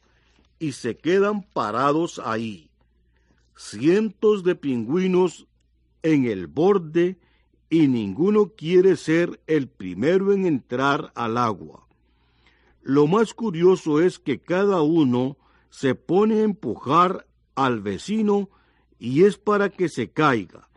y 0.59 0.73
se 0.73 0.95
quedan 0.95 1.43
parados 1.43 2.21
ahí. 2.23 2.69
Cientos 3.55 4.43
de 4.43 4.55
pingüinos 4.55 5.47
en 6.03 6.25
el 6.25 6.47
borde 6.47 7.17
y 7.69 7.87
ninguno 7.87 8.49
quiere 8.49 8.95
ser 8.95 9.39
el 9.47 9.67
primero 9.67 10.33
en 10.33 10.45
entrar 10.45 11.11
al 11.15 11.37
agua. 11.37 11.87
Lo 12.83 13.07
más 13.07 13.33
curioso 13.33 14.01
es 14.01 14.19
que 14.19 14.39
cada 14.39 14.81
uno 14.81 15.37
se 15.69 15.95
pone 15.95 16.41
a 16.41 16.43
empujar 16.43 17.25
al 17.55 17.81
vecino 17.81 18.49
y 18.99 19.23
es 19.23 19.37
para 19.37 19.69
que 19.69 19.89
se 19.89 20.09
caiga, 20.09 20.69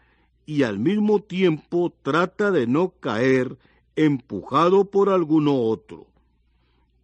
y 0.47 0.63
al 0.63 0.79
mismo 0.79 1.21
tiempo 1.21 1.95
trata 2.03 2.51
de 2.51 2.67
no 2.67 2.91
caer 3.01 3.59
empujado 3.97 4.87
por 4.87 5.11
alguno 5.11 5.61
otro. 5.61 6.07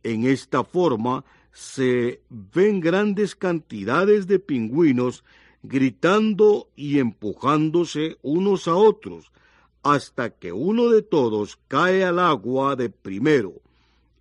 En 0.03 0.25
esta 0.25 0.65
forma 0.65 1.25
se 1.53 2.23
ven 2.31 2.81
grandes 2.81 3.35
cantidades 3.37 4.27
de 4.27 4.39
pingüinos 4.39 5.25
gritando 5.65 6.69
y 6.77 6.99
empujándose 6.99 8.19
unos 8.21 8.69
a 8.69 8.77
otros, 8.77 9.33
hasta 9.83 10.29
que 10.31 10.53
uno 10.53 10.91
de 10.91 11.01
todos 11.01 11.59
cae 11.69 12.05
al 12.05 12.19
agua 12.19 12.77
de 12.77 12.91
primero. 12.91 13.55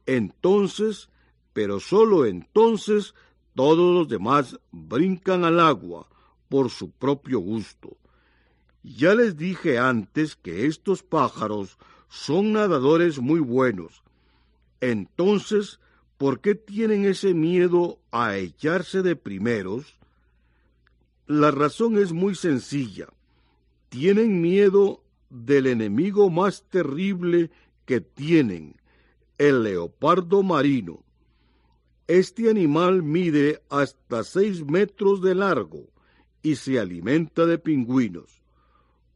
Entonces, 0.05 1.09
pero 1.51 1.81
sólo 1.81 2.25
entonces, 2.25 3.13
todos 3.55 3.93
los 3.93 4.07
demás 4.07 4.57
brincan 4.71 5.43
al 5.43 5.59
agua 5.59 6.07
por 6.47 6.69
su 6.69 6.91
propio 6.91 7.39
gusto. 7.39 7.97
Ya 8.81 9.13
les 9.13 9.35
dije 9.35 9.77
antes 9.77 10.37
que 10.37 10.65
estos 10.65 11.03
pájaros 11.03 11.77
son 12.07 12.53
nadadores 12.53 13.19
muy 13.19 13.41
buenos. 13.41 14.01
Entonces, 14.79 15.81
¿por 16.17 16.39
qué 16.39 16.55
tienen 16.55 17.03
ese 17.03 17.33
miedo 17.33 17.99
a 18.11 18.37
echarse 18.37 19.01
de 19.01 19.17
primeros? 19.17 19.97
La 21.27 21.51
razón 21.51 21.97
es 21.97 22.11
muy 22.11 22.35
sencilla. 22.35 23.07
Tienen 23.89 24.41
miedo 24.41 25.03
del 25.29 25.67
enemigo 25.67 26.29
más 26.29 26.63
terrible 26.69 27.49
que 27.85 28.01
tienen, 28.01 28.75
el 29.37 29.63
leopardo 29.63 30.43
marino. 30.43 31.03
Este 32.07 32.49
animal 32.49 33.03
mide 33.03 33.61
hasta 33.69 34.23
seis 34.23 34.65
metros 34.65 35.21
de 35.21 35.35
largo 35.35 35.87
y 36.41 36.57
se 36.57 36.79
alimenta 36.79 37.45
de 37.45 37.57
pingüinos. 37.57 38.41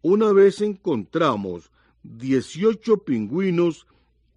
Una 0.01 0.31
vez 0.31 0.61
encontramos 0.61 1.71
dieciocho 2.03 3.03
pingüinos 3.03 3.85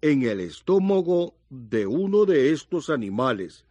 en 0.01 0.23
el 0.23 0.41
estómago 0.41 1.35
de 1.49 1.87
uno 1.87 2.25
de 2.25 2.51
estos 2.51 2.89
animales. 2.89 3.65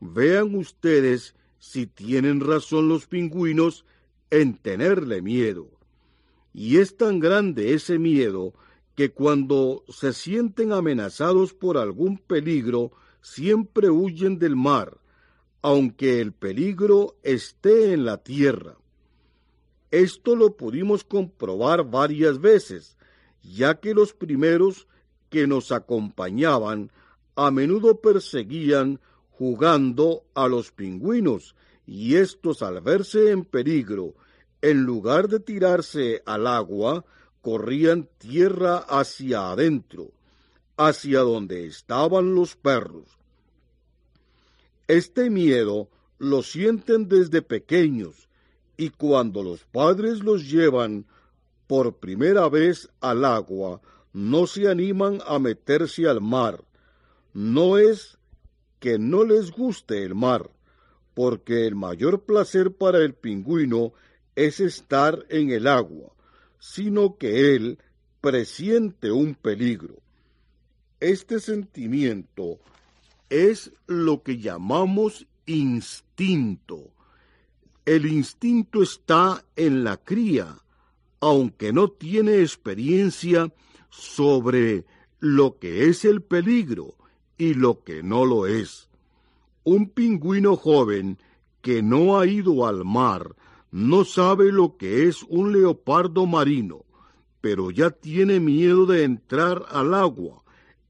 Vean 0.00 0.54
ustedes 0.56 1.34
si 1.64 1.86
tienen 1.86 2.40
razón 2.40 2.90
los 2.90 3.06
pingüinos 3.06 3.86
en 4.28 4.58
tenerle 4.58 5.22
miedo. 5.22 5.70
Y 6.52 6.76
es 6.76 6.98
tan 6.98 7.20
grande 7.20 7.72
ese 7.72 7.98
miedo 7.98 8.52
que 8.94 9.12
cuando 9.12 9.82
se 9.88 10.12
sienten 10.12 10.72
amenazados 10.72 11.54
por 11.54 11.78
algún 11.78 12.18
peligro, 12.18 12.92
siempre 13.22 13.88
huyen 13.88 14.38
del 14.38 14.56
mar, 14.56 14.98
aunque 15.62 16.20
el 16.20 16.32
peligro 16.32 17.16
esté 17.22 17.94
en 17.94 18.04
la 18.04 18.18
tierra. 18.18 18.76
Esto 19.90 20.36
lo 20.36 20.58
pudimos 20.58 21.02
comprobar 21.02 21.90
varias 21.90 22.42
veces, 22.42 22.98
ya 23.42 23.80
que 23.80 23.94
los 23.94 24.12
primeros 24.12 24.86
que 25.30 25.46
nos 25.46 25.72
acompañaban 25.72 26.92
a 27.36 27.50
menudo 27.50 28.02
perseguían 28.02 29.00
jugando 29.38 30.24
a 30.34 30.48
los 30.48 30.70
pingüinos, 30.72 31.54
y 31.86 32.16
estos 32.16 32.62
al 32.62 32.80
verse 32.80 33.30
en 33.30 33.44
peligro 33.44 34.14
en 34.62 34.84
lugar 34.84 35.28
de 35.28 35.40
tirarse 35.40 36.22
al 36.24 36.46
agua, 36.46 37.04
corrían 37.42 38.08
tierra 38.16 38.78
hacia 38.78 39.50
adentro, 39.50 40.12
hacia 40.78 41.20
donde 41.20 41.66
estaban 41.66 42.34
los 42.34 42.56
perros. 42.56 43.04
Este 44.88 45.28
miedo 45.28 45.90
lo 46.18 46.42
sienten 46.42 47.08
desde 47.08 47.42
pequeños 47.42 48.28
y 48.78 48.88
cuando 48.88 49.42
los 49.42 49.64
padres 49.64 50.20
los 50.20 50.50
llevan 50.50 51.04
por 51.66 51.96
primera 51.96 52.48
vez 52.48 52.88
al 53.00 53.26
agua, 53.26 53.82
no 54.14 54.46
se 54.46 54.68
animan 54.68 55.20
a 55.26 55.38
meterse 55.38 56.08
al 56.08 56.22
mar. 56.22 56.64
No 57.34 57.76
es 57.76 58.16
que 58.84 58.98
no 58.98 59.24
les 59.24 59.50
guste 59.50 60.04
el 60.04 60.14
mar, 60.14 60.50
porque 61.14 61.66
el 61.66 61.74
mayor 61.74 62.24
placer 62.24 62.70
para 62.70 62.98
el 62.98 63.14
pingüino 63.14 63.94
es 64.36 64.60
estar 64.60 65.24
en 65.30 65.48
el 65.48 65.66
agua, 65.68 66.12
sino 66.58 67.16
que 67.16 67.54
él 67.56 67.78
presiente 68.20 69.10
un 69.10 69.36
peligro. 69.36 69.94
Este 71.00 71.40
sentimiento 71.40 72.58
es 73.30 73.72
lo 73.86 74.22
que 74.22 74.36
llamamos 74.36 75.26
instinto. 75.46 76.90
El 77.86 78.04
instinto 78.04 78.82
está 78.82 79.46
en 79.56 79.82
la 79.82 79.96
cría, 79.96 80.58
aunque 81.20 81.72
no 81.72 81.88
tiene 81.88 82.42
experiencia 82.42 83.50
sobre 83.88 84.84
lo 85.20 85.58
que 85.58 85.88
es 85.88 86.04
el 86.04 86.20
peligro 86.20 86.96
y 87.44 87.52
lo 87.52 87.84
que 87.84 88.02
no 88.02 88.24
lo 88.24 88.46
es. 88.46 88.88
Un 89.64 89.90
pingüino 89.90 90.56
joven 90.56 91.18
que 91.60 91.82
no 91.82 92.18
ha 92.18 92.26
ido 92.26 92.66
al 92.66 92.84
mar 92.84 93.36
no 93.70 94.04
sabe 94.04 94.50
lo 94.50 94.76
que 94.78 95.08
es 95.08 95.22
un 95.24 95.52
leopardo 95.52 96.24
marino, 96.26 96.84
pero 97.42 97.70
ya 97.70 97.90
tiene 97.90 98.40
miedo 98.40 98.86
de 98.86 99.04
entrar 99.04 99.66
al 99.68 99.92
agua 99.92 100.42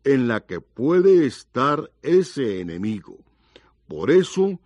en 0.05 0.29
la 0.29 0.47
que 0.47 0.61
puede 0.61 1.27
estar 1.27 1.90
ese 2.03 2.61
enemigo. 2.61 3.19
Por 3.88 4.11
eso 4.11 4.61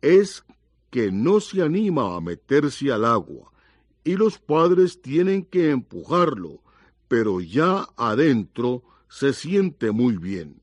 es 0.00 0.44
que 0.90 1.12
no 1.12 1.38
se 1.40 1.62
anima 1.62 2.16
a 2.16 2.20
meterse 2.20 2.90
al 2.90 3.04
agua, 3.04 3.52
y 4.04 4.16
los 4.16 4.38
padres 4.38 5.00
tienen 5.00 5.44
que 5.44 5.70
empujarlo, 5.70 6.60
pero 7.06 7.40
ya 7.40 7.88
adentro 7.96 8.82
se 9.08 9.32
siente 9.32 9.92
muy 9.92 10.16
bien. 10.16 10.61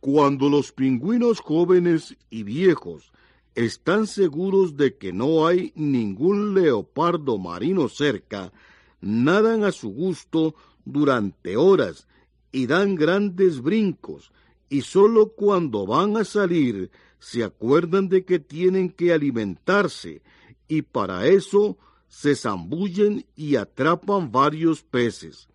Cuando 0.00 0.48
los 0.48 0.72
pingüinos 0.72 1.40
jóvenes 1.40 2.16
y 2.30 2.44
viejos 2.44 3.12
están 3.54 4.06
seguros 4.06 4.76
de 4.76 4.96
que 4.96 5.12
no 5.12 5.46
hay 5.46 5.72
ningún 5.74 6.54
leopardo 6.54 7.38
marino 7.38 7.88
cerca, 7.88 8.52
nadan 9.00 9.64
a 9.64 9.72
su 9.72 9.90
gusto 9.90 10.54
durante 10.84 11.56
horas 11.56 12.06
y 12.52 12.66
dan 12.66 12.94
grandes 12.94 13.60
brincos, 13.60 14.32
y 14.68 14.82
sólo 14.82 15.30
cuando 15.30 15.86
van 15.86 16.16
a 16.16 16.24
salir 16.24 16.90
se 17.18 17.42
acuerdan 17.42 18.08
de 18.08 18.24
que 18.24 18.38
tienen 18.38 18.90
que 18.90 19.12
alimentarse, 19.12 20.22
y 20.68 20.82
para 20.82 21.26
eso 21.26 21.76
se 22.06 22.36
zambullen 22.36 23.26
y 23.34 23.56
atrapan 23.56 24.30
varios 24.30 24.82
peces. 24.82 25.48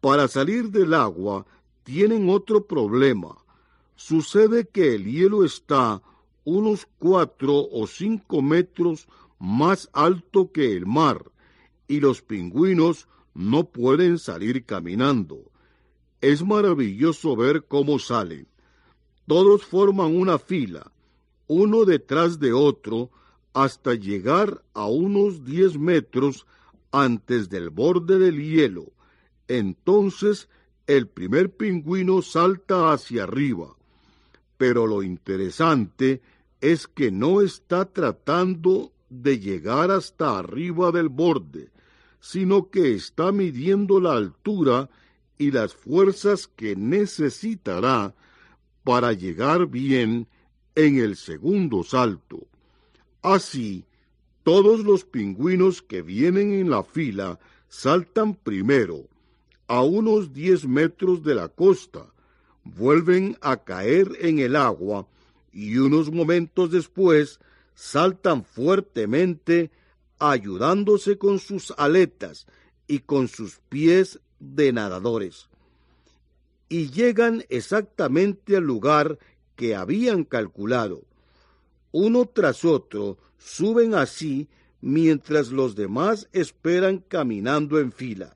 Para 0.00 0.28
salir 0.28 0.70
del 0.70 0.94
agua 0.94 1.44
tienen 1.82 2.30
otro 2.30 2.66
problema. 2.66 3.36
Sucede 4.02 4.66
que 4.66 4.94
el 4.94 5.04
hielo 5.04 5.44
está 5.44 6.02
unos 6.44 6.88
cuatro 6.98 7.68
o 7.70 7.86
cinco 7.86 8.40
metros 8.40 9.06
más 9.38 9.90
alto 9.92 10.52
que 10.52 10.74
el 10.74 10.86
mar, 10.86 11.30
y 11.86 12.00
los 12.00 12.22
pingüinos 12.22 13.08
no 13.34 13.64
pueden 13.64 14.18
salir 14.18 14.64
caminando. 14.64 15.52
Es 16.22 16.42
maravilloso 16.42 17.36
ver 17.36 17.66
cómo 17.66 17.98
salen. 17.98 18.48
Todos 19.26 19.66
forman 19.66 20.16
una 20.16 20.38
fila, 20.38 20.90
uno 21.46 21.84
detrás 21.84 22.40
de 22.40 22.54
otro, 22.54 23.10
hasta 23.52 23.92
llegar 23.92 24.64
a 24.72 24.86
unos 24.86 25.44
diez 25.44 25.78
metros 25.78 26.46
antes 26.90 27.50
del 27.50 27.68
borde 27.68 28.18
del 28.18 28.42
hielo. 28.42 28.92
Entonces 29.46 30.48
el 30.86 31.06
primer 31.06 31.54
pingüino 31.54 32.22
salta 32.22 32.92
hacia 32.92 33.24
arriba. 33.24 33.76
Pero 34.60 34.86
lo 34.86 35.02
interesante 35.02 36.20
es 36.60 36.86
que 36.86 37.10
no 37.10 37.40
está 37.40 37.86
tratando 37.86 38.92
de 39.08 39.38
llegar 39.38 39.90
hasta 39.90 40.38
arriba 40.38 40.92
del 40.92 41.08
borde, 41.08 41.70
sino 42.20 42.68
que 42.68 42.92
está 42.92 43.32
midiendo 43.32 44.00
la 44.00 44.12
altura 44.12 44.90
y 45.38 45.50
las 45.50 45.72
fuerzas 45.72 46.46
que 46.46 46.76
necesitará 46.76 48.14
para 48.84 49.14
llegar 49.14 49.66
bien 49.66 50.28
en 50.74 50.98
el 50.98 51.16
segundo 51.16 51.82
salto. 51.82 52.46
Así, 53.22 53.86
todos 54.42 54.80
los 54.80 55.06
pingüinos 55.06 55.80
que 55.80 56.02
vienen 56.02 56.52
en 56.52 56.68
la 56.68 56.82
fila 56.82 57.38
saltan 57.66 58.34
primero 58.34 59.08
a 59.68 59.82
unos 59.82 60.34
diez 60.34 60.66
metros 60.66 61.22
de 61.22 61.34
la 61.34 61.48
costa, 61.48 62.12
vuelven 62.64 63.36
a 63.40 63.64
caer 63.64 64.10
en 64.20 64.38
el 64.38 64.56
agua 64.56 65.06
y 65.52 65.78
unos 65.78 66.10
momentos 66.10 66.70
después 66.70 67.40
saltan 67.74 68.44
fuertemente 68.44 69.70
ayudándose 70.18 71.18
con 71.18 71.38
sus 71.38 71.72
aletas 71.76 72.46
y 72.86 73.00
con 73.00 73.28
sus 73.28 73.60
pies 73.68 74.20
de 74.38 74.72
nadadores. 74.72 75.48
Y 76.68 76.90
llegan 76.90 77.44
exactamente 77.48 78.56
al 78.56 78.64
lugar 78.64 79.18
que 79.56 79.74
habían 79.74 80.24
calculado 80.24 81.04
uno 81.92 82.26
tras 82.26 82.64
otro, 82.64 83.18
suben 83.38 83.94
así 83.94 84.48
mientras 84.80 85.50
los 85.50 85.74
demás 85.74 86.28
esperan 86.32 86.98
caminando 86.98 87.80
en 87.80 87.90
fila, 87.92 88.32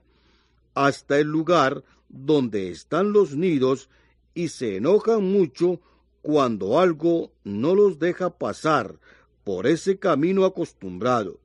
hasta 0.74 1.18
el 1.18 1.28
lugar 1.28 1.84
donde 2.08 2.70
están 2.70 3.12
los 3.12 3.36
nidos 3.36 3.88
y 4.34 4.48
se 4.48 4.76
enojan 4.76 5.24
mucho 5.24 5.80
cuando 6.22 6.78
algo 6.78 7.32
no 7.44 7.74
los 7.74 7.98
deja 7.98 8.30
pasar 8.30 8.98
por 9.44 9.66
ese 9.66 9.98
camino 9.98 10.44
acostumbrado. 10.44 11.38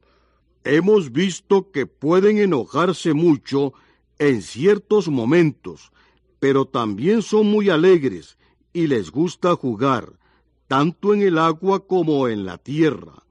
Hemos 0.63 1.11
visto 1.11 1.71
que 1.71 1.85
pueden 1.85 2.37
enojarse 2.37 3.13
mucho 3.13 3.73
en 4.17 4.41
ciertos 4.41 5.07
momentos, 5.07 5.91
pero 6.39 6.65
también 6.65 7.21
son 7.21 7.47
muy 7.47 7.69
alegres 7.69 8.37
y 8.73 8.87
les 8.87 9.11
gusta 9.11 9.55
jugar 9.55 10.19
tanto 10.67 11.13
en 11.13 11.23
el 11.23 11.37
agua 11.37 11.87
como 11.87 12.27
en 12.27 12.45
la 12.45 12.57
tierra. 12.57 13.23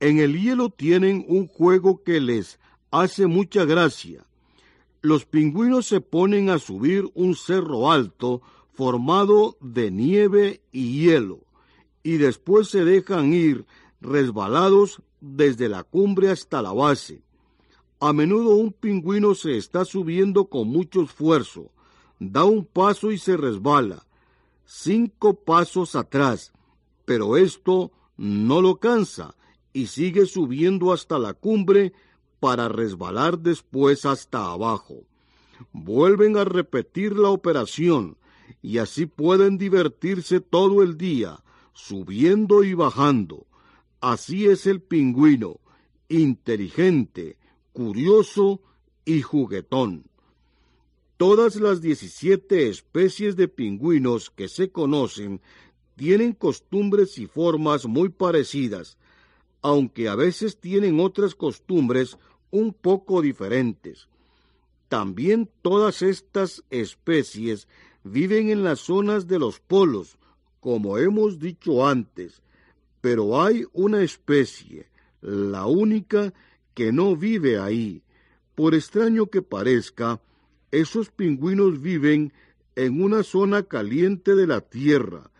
En 0.00 0.18
el 0.18 0.40
hielo 0.40 0.70
tienen 0.70 1.24
un 1.28 1.46
juego 1.46 2.02
que 2.02 2.20
les 2.20 2.58
hace 2.90 3.26
mucha 3.26 3.64
gracia. 3.64 4.26
Los 5.00 5.24
pingüinos 5.24 5.86
se 5.86 6.00
ponen 6.00 6.50
a 6.50 6.58
subir 6.58 7.08
un 7.14 7.36
cerro 7.36 7.92
alto 7.92 8.42
formado 8.74 9.56
de 9.60 9.90
nieve 9.90 10.60
y 10.72 11.00
hielo, 11.00 11.40
y 12.02 12.16
después 12.16 12.68
se 12.68 12.84
dejan 12.84 13.32
ir 13.32 13.66
resbalados 14.00 15.00
desde 15.20 15.68
la 15.68 15.84
cumbre 15.84 16.30
hasta 16.30 16.60
la 16.60 16.72
base. 16.72 17.22
A 18.00 18.12
menudo 18.12 18.56
un 18.56 18.72
pingüino 18.72 19.34
se 19.34 19.56
está 19.56 19.84
subiendo 19.84 20.46
con 20.46 20.68
mucho 20.68 21.02
esfuerzo, 21.02 21.70
da 22.18 22.44
un 22.44 22.64
paso 22.64 23.12
y 23.12 23.18
se 23.18 23.36
resbala, 23.36 24.04
cinco 24.66 25.34
pasos 25.34 25.94
atrás, 25.94 26.52
pero 27.04 27.36
esto 27.36 27.92
no 28.16 28.60
lo 28.60 28.76
cansa 28.76 29.34
y 29.72 29.86
sigue 29.86 30.26
subiendo 30.26 30.92
hasta 30.92 31.18
la 31.18 31.32
cumbre 31.32 31.92
para 32.40 32.68
resbalar 32.68 33.38
después 33.38 34.04
hasta 34.04 34.52
abajo. 34.52 35.04
Vuelven 35.72 36.36
a 36.36 36.44
repetir 36.44 37.16
la 37.16 37.30
operación 37.30 38.16
y 38.62 38.78
así 38.78 39.06
pueden 39.06 39.58
divertirse 39.58 40.40
todo 40.40 40.82
el 40.82 40.96
día, 40.96 41.42
subiendo 41.72 42.64
y 42.64 42.74
bajando. 42.74 43.46
Así 44.00 44.46
es 44.46 44.66
el 44.66 44.80
pingüino, 44.80 45.60
inteligente, 46.08 47.36
curioso 47.72 48.60
y 49.04 49.22
juguetón. 49.22 50.04
Todas 51.16 51.56
las 51.56 51.80
diecisiete 51.80 52.68
especies 52.68 53.36
de 53.36 53.48
pingüinos 53.48 54.30
que 54.30 54.48
se 54.48 54.70
conocen 54.70 55.40
tienen 55.96 56.32
costumbres 56.32 57.18
y 57.18 57.26
formas 57.26 57.86
muy 57.86 58.08
parecidas, 58.08 58.98
aunque 59.62 60.08
a 60.08 60.16
veces 60.16 60.58
tienen 60.58 61.00
otras 61.00 61.34
costumbres 61.34 62.18
un 62.50 62.72
poco 62.72 63.22
diferentes. 63.22 64.08
También 64.88 65.50
todas 65.62 66.02
estas 66.02 66.64
especies 66.70 67.68
viven 68.04 68.50
en 68.50 68.62
las 68.62 68.80
zonas 68.80 69.26
de 69.26 69.38
los 69.38 69.58
polos, 69.58 70.18
como 70.60 70.98
hemos 70.98 71.38
dicho 71.38 71.86
antes, 71.86 72.42
pero 73.00 73.42
hay 73.42 73.64
una 73.72 74.02
especie, 74.02 74.88
la 75.20 75.66
única, 75.66 76.32
que 76.74 76.92
no 76.92 77.16
vive 77.16 77.58
ahí. 77.58 78.02
Por 78.54 78.74
extraño 78.74 79.26
que 79.26 79.42
parezca, 79.42 80.20
esos 80.70 81.10
pingüinos 81.10 81.80
viven 81.80 82.32
en 82.76 83.02
una 83.02 83.22
zona 83.22 83.62
caliente 83.64 84.34
de 84.34 84.46
la 84.46 84.60
Tierra, 84.60 85.30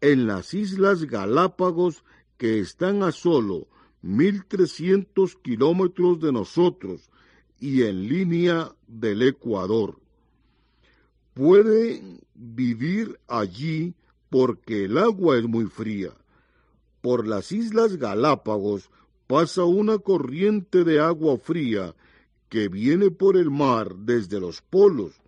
en 0.00 0.26
las 0.26 0.54
Islas 0.54 1.04
Galápagos 1.04 2.04
que 2.36 2.60
están 2.60 3.02
a 3.02 3.12
solo 3.12 3.66
1.300 4.04 5.40
kilómetros 5.42 6.20
de 6.20 6.32
nosotros 6.32 7.10
y 7.58 7.82
en 7.82 8.08
línea 8.08 8.74
del 8.86 9.22
Ecuador. 9.22 9.98
Pueden 11.36 12.20
vivir 12.34 13.20
allí 13.28 13.94
porque 14.30 14.86
el 14.86 14.96
agua 14.96 15.36
es 15.36 15.44
muy 15.44 15.66
fría. 15.66 16.08
Por 17.02 17.26
las 17.26 17.52
Islas 17.52 17.98
Galápagos 17.98 18.88
pasa 19.26 19.64
una 19.64 19.98
corriente 19.98 20.82
de 20.82 20.98
agua 20.98 21.36
fría 21.36 21.94
que 22.48 22.68
viene 22.68 23.10
por 23.10 23.36
el 23.36 23.50
mar 23.50 23.94
desde 23.96 24.40
los 24.40 24.62
polos. 24.62 25.20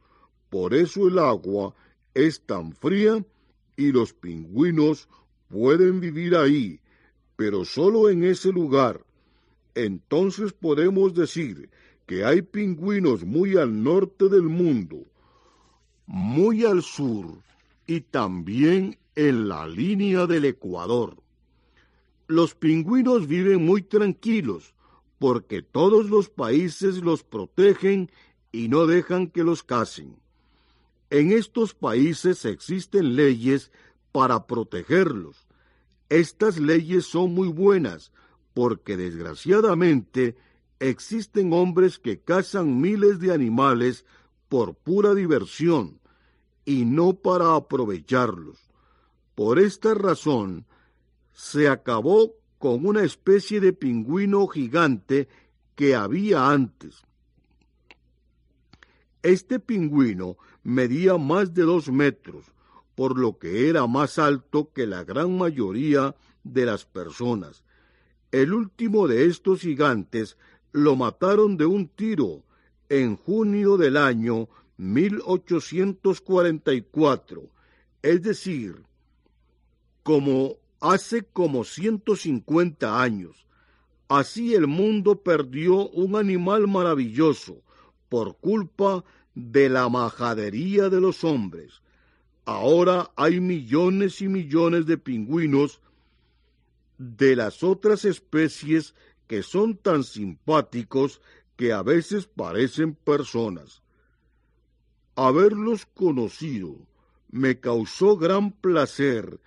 Por 0.49 0.73
eso 0.73 1.09
el 1.09 1.19
agua 1.19 1.75
es 2.15 2.41
tan 2.41 2.73
fría 2.73 3.23
y 3.77 3.93
los 3.93 4.15
pingüinos 4.15 5.11
pueden 5.49 6.01
vivir 6.01 6.37
ahí, 6.37 6.81
pero 7.37 7.67
solo 7.67 8.09
en 8.09 8.25
ese 8.25 8.51
lugar. 8.51 9.05
Entonces 9.75 10.55
podemos 10.55 11.13
decir 11.13 11.69
que 12.07 12.25
hay 12.25 12.41
pingüinos 12.41 13.27
muy 13.27 13.59
al 13.59 13.83
norte 13.83 14.31
del 14.31 14.45
mundo, 14.45 15.05
muy 16.09 16.65
al 16.65 16.83
sur 16.83 17.27
y 17.87 18.01
también 18.01 18.99
en 19.15 19.47
la 19.47 19.69
línea 19.69 20.27
del 20.27 20.47
Ecuador. 20.47 21.23
Los 22.27 22.55
pingüinos 22.55 23.27
viven 23.27 23.65
muy 23.65 23.83
tranquilos 23.83 24.75
porque 25.19 25.61
todos 25.61 26.09
los 26.09 26.31
países 26.31 27.03
los 27.03 27.25
protegen 27.25 28.11
y 28.53 28.69
no 28.69 28.87
dejan 28.87 29.27
que 29.27 29.45
los 29.45 29.63
casen. 29.63 30.17
En 31.11 31.31
estos 31.31 31.75
países 31.75 32.47
existen 32.47 33.15
leyes 33.15 33.71
para 34.11 34.47
protegerlos. 34.47 35.47
Estas 36.09 36.59
leyes 36.59 37.05
son 37.05 37.35
muy 37.35 37.49
buenas 37.49 38.13
porque 38.55 38.97
desgraciadamente 38.97 40.37
existen 40.81 41.53
hombres 41.53 41.99
que 41.99 42.19
cazan 42.19 42.81
miles 42.81 43.21
de 43.21 43.31
animales 43.31 44.07
por 44.49 44.75
pura 44.75 45.15
diversión 45.15 45.98
y 46.69 46.85
no 46.85 47.15
para 47.15 47.57
aprovecharlos. 47.57 48.59
Por 49.35 49.59
esta 49.59 49.95
razón, 49.95 50.67
se 51.33 51.67
acabó 51.67 52.35
con 52.59 52.85
una 52.85 53.05
especie 53.05 53.59
de 53.59 53.73
pingüino 53.73 54.47
gigante 54.49 55.29
que 55.75 55.95
había 55.95 56.51
antes. 56.51 57.05
Este 59.23 59.61
pingüino 59.61 60.37
medía 60.63 61.17
más 61.17 61.55
de 61.55 61.63
dos 61.63 61.89
metros, 61.91 62.45
por 62.95 63.19
lo 63.19 63.39
que 63.39 63.71
era 63.71 63.87
más 63.87 64.19
alto 64.19 64.71
que 64.75 64.87
la 64.87 65.05
gran 65.05 65.39
mayoría 65.39 66.17
de 66.45 66.67
las 66.67 66.85
personas. 66.85 67.65
El 68.31 68.53
último 68.53 69.09
de 69.09 69.25
estos 69.25 69.63
gigantes 69.63 70.37
lo 70.73 70.97
mataron 70.97 71.57
de 71.57 71.65
un 71.65 71.89
tiro 71.89 72.43
en 72.91 73.17
junio 73.17 73.79
del 73.79 73.97
año 73.97 74.51
1844, 74.79 77.51
es 78.03 78.23
decir, 78.23 78.83
como 80.03 80.57
hace 80.81 81.25
como 81.25 81.65
150 81.65 83.03
años. 83.03 83.47
Así 84.09 84.55
el 84.55 84.67
mundo 84.67 85.23
perdió 85.23 85.89
un 85.91 86.17
animal 86.17 86.67
maravilloso 86.67 87.63
por 88.09 88.39
culpa 88.39 89.05
de 89.35 89.69
la 89.69 89.89
majadería 89.89 90.89
de 90.89 91.01
los 91.01 91.25
hombres. 91.25 91.83
Ahora 92.47 93.11
hay 93.17 93.41
millones 93.41 94.23
y 94.23 94.29
millones 94.29 94.87
de 94.87 94.97
pingüinos 94.97 95.83
de 96.97 97.37
las 97.37 97.63
otras 97.63 98.07
especies 98.07 98.95
que 99.27 99.43
son 99.43 99.77
tan 99.77 100.05
simpáticos 100.05 101.21
que 101.57 101.73
a 101.73 101.83
veces 101.83 102.27
parecen 102.27 102.95
personas. 102.95 103.83
Haberlos 105.21 105.85
conocido 105.85 106.77
me 107.33 107.59
causó 107.59 108.17
gran 108.17 108.53
placer 108.53 109.41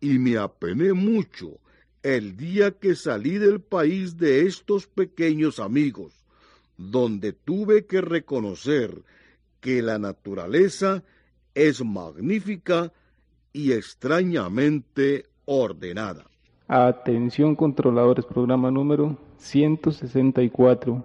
y 0.00 0.18
me 0.18 0.38
apené 0.38 0.94
mucho 0.94 1.58
el 2.02 2.38
día 2.38 2.70
que 2.70 2.94
salí 2.94 3.36
del 3.36 3.60
país 3.60 4.16
de 4.16 4.46
estos 4.46 4.86
pequeños 4.86 5.60
amigos, 5.60 6.24
donde 6.78 7.34
tuve 7.34 7.84
que 7.84 8.00
reconocer 8.00 9.02
que 9.60 9.82
la 9.82 9.98
naturaleza 9.98 11.04
es 11.54 11.84
magnífica 11.84 12.90
y 13.52 13.72
extrañamente 13.72 15.26
ordenada. 15.44 16.24
Atención 16.66 17.56
controladores, 17.56 18.24
programa 18.24 18.70
número 18.70 19.18
164. 19.36 21.04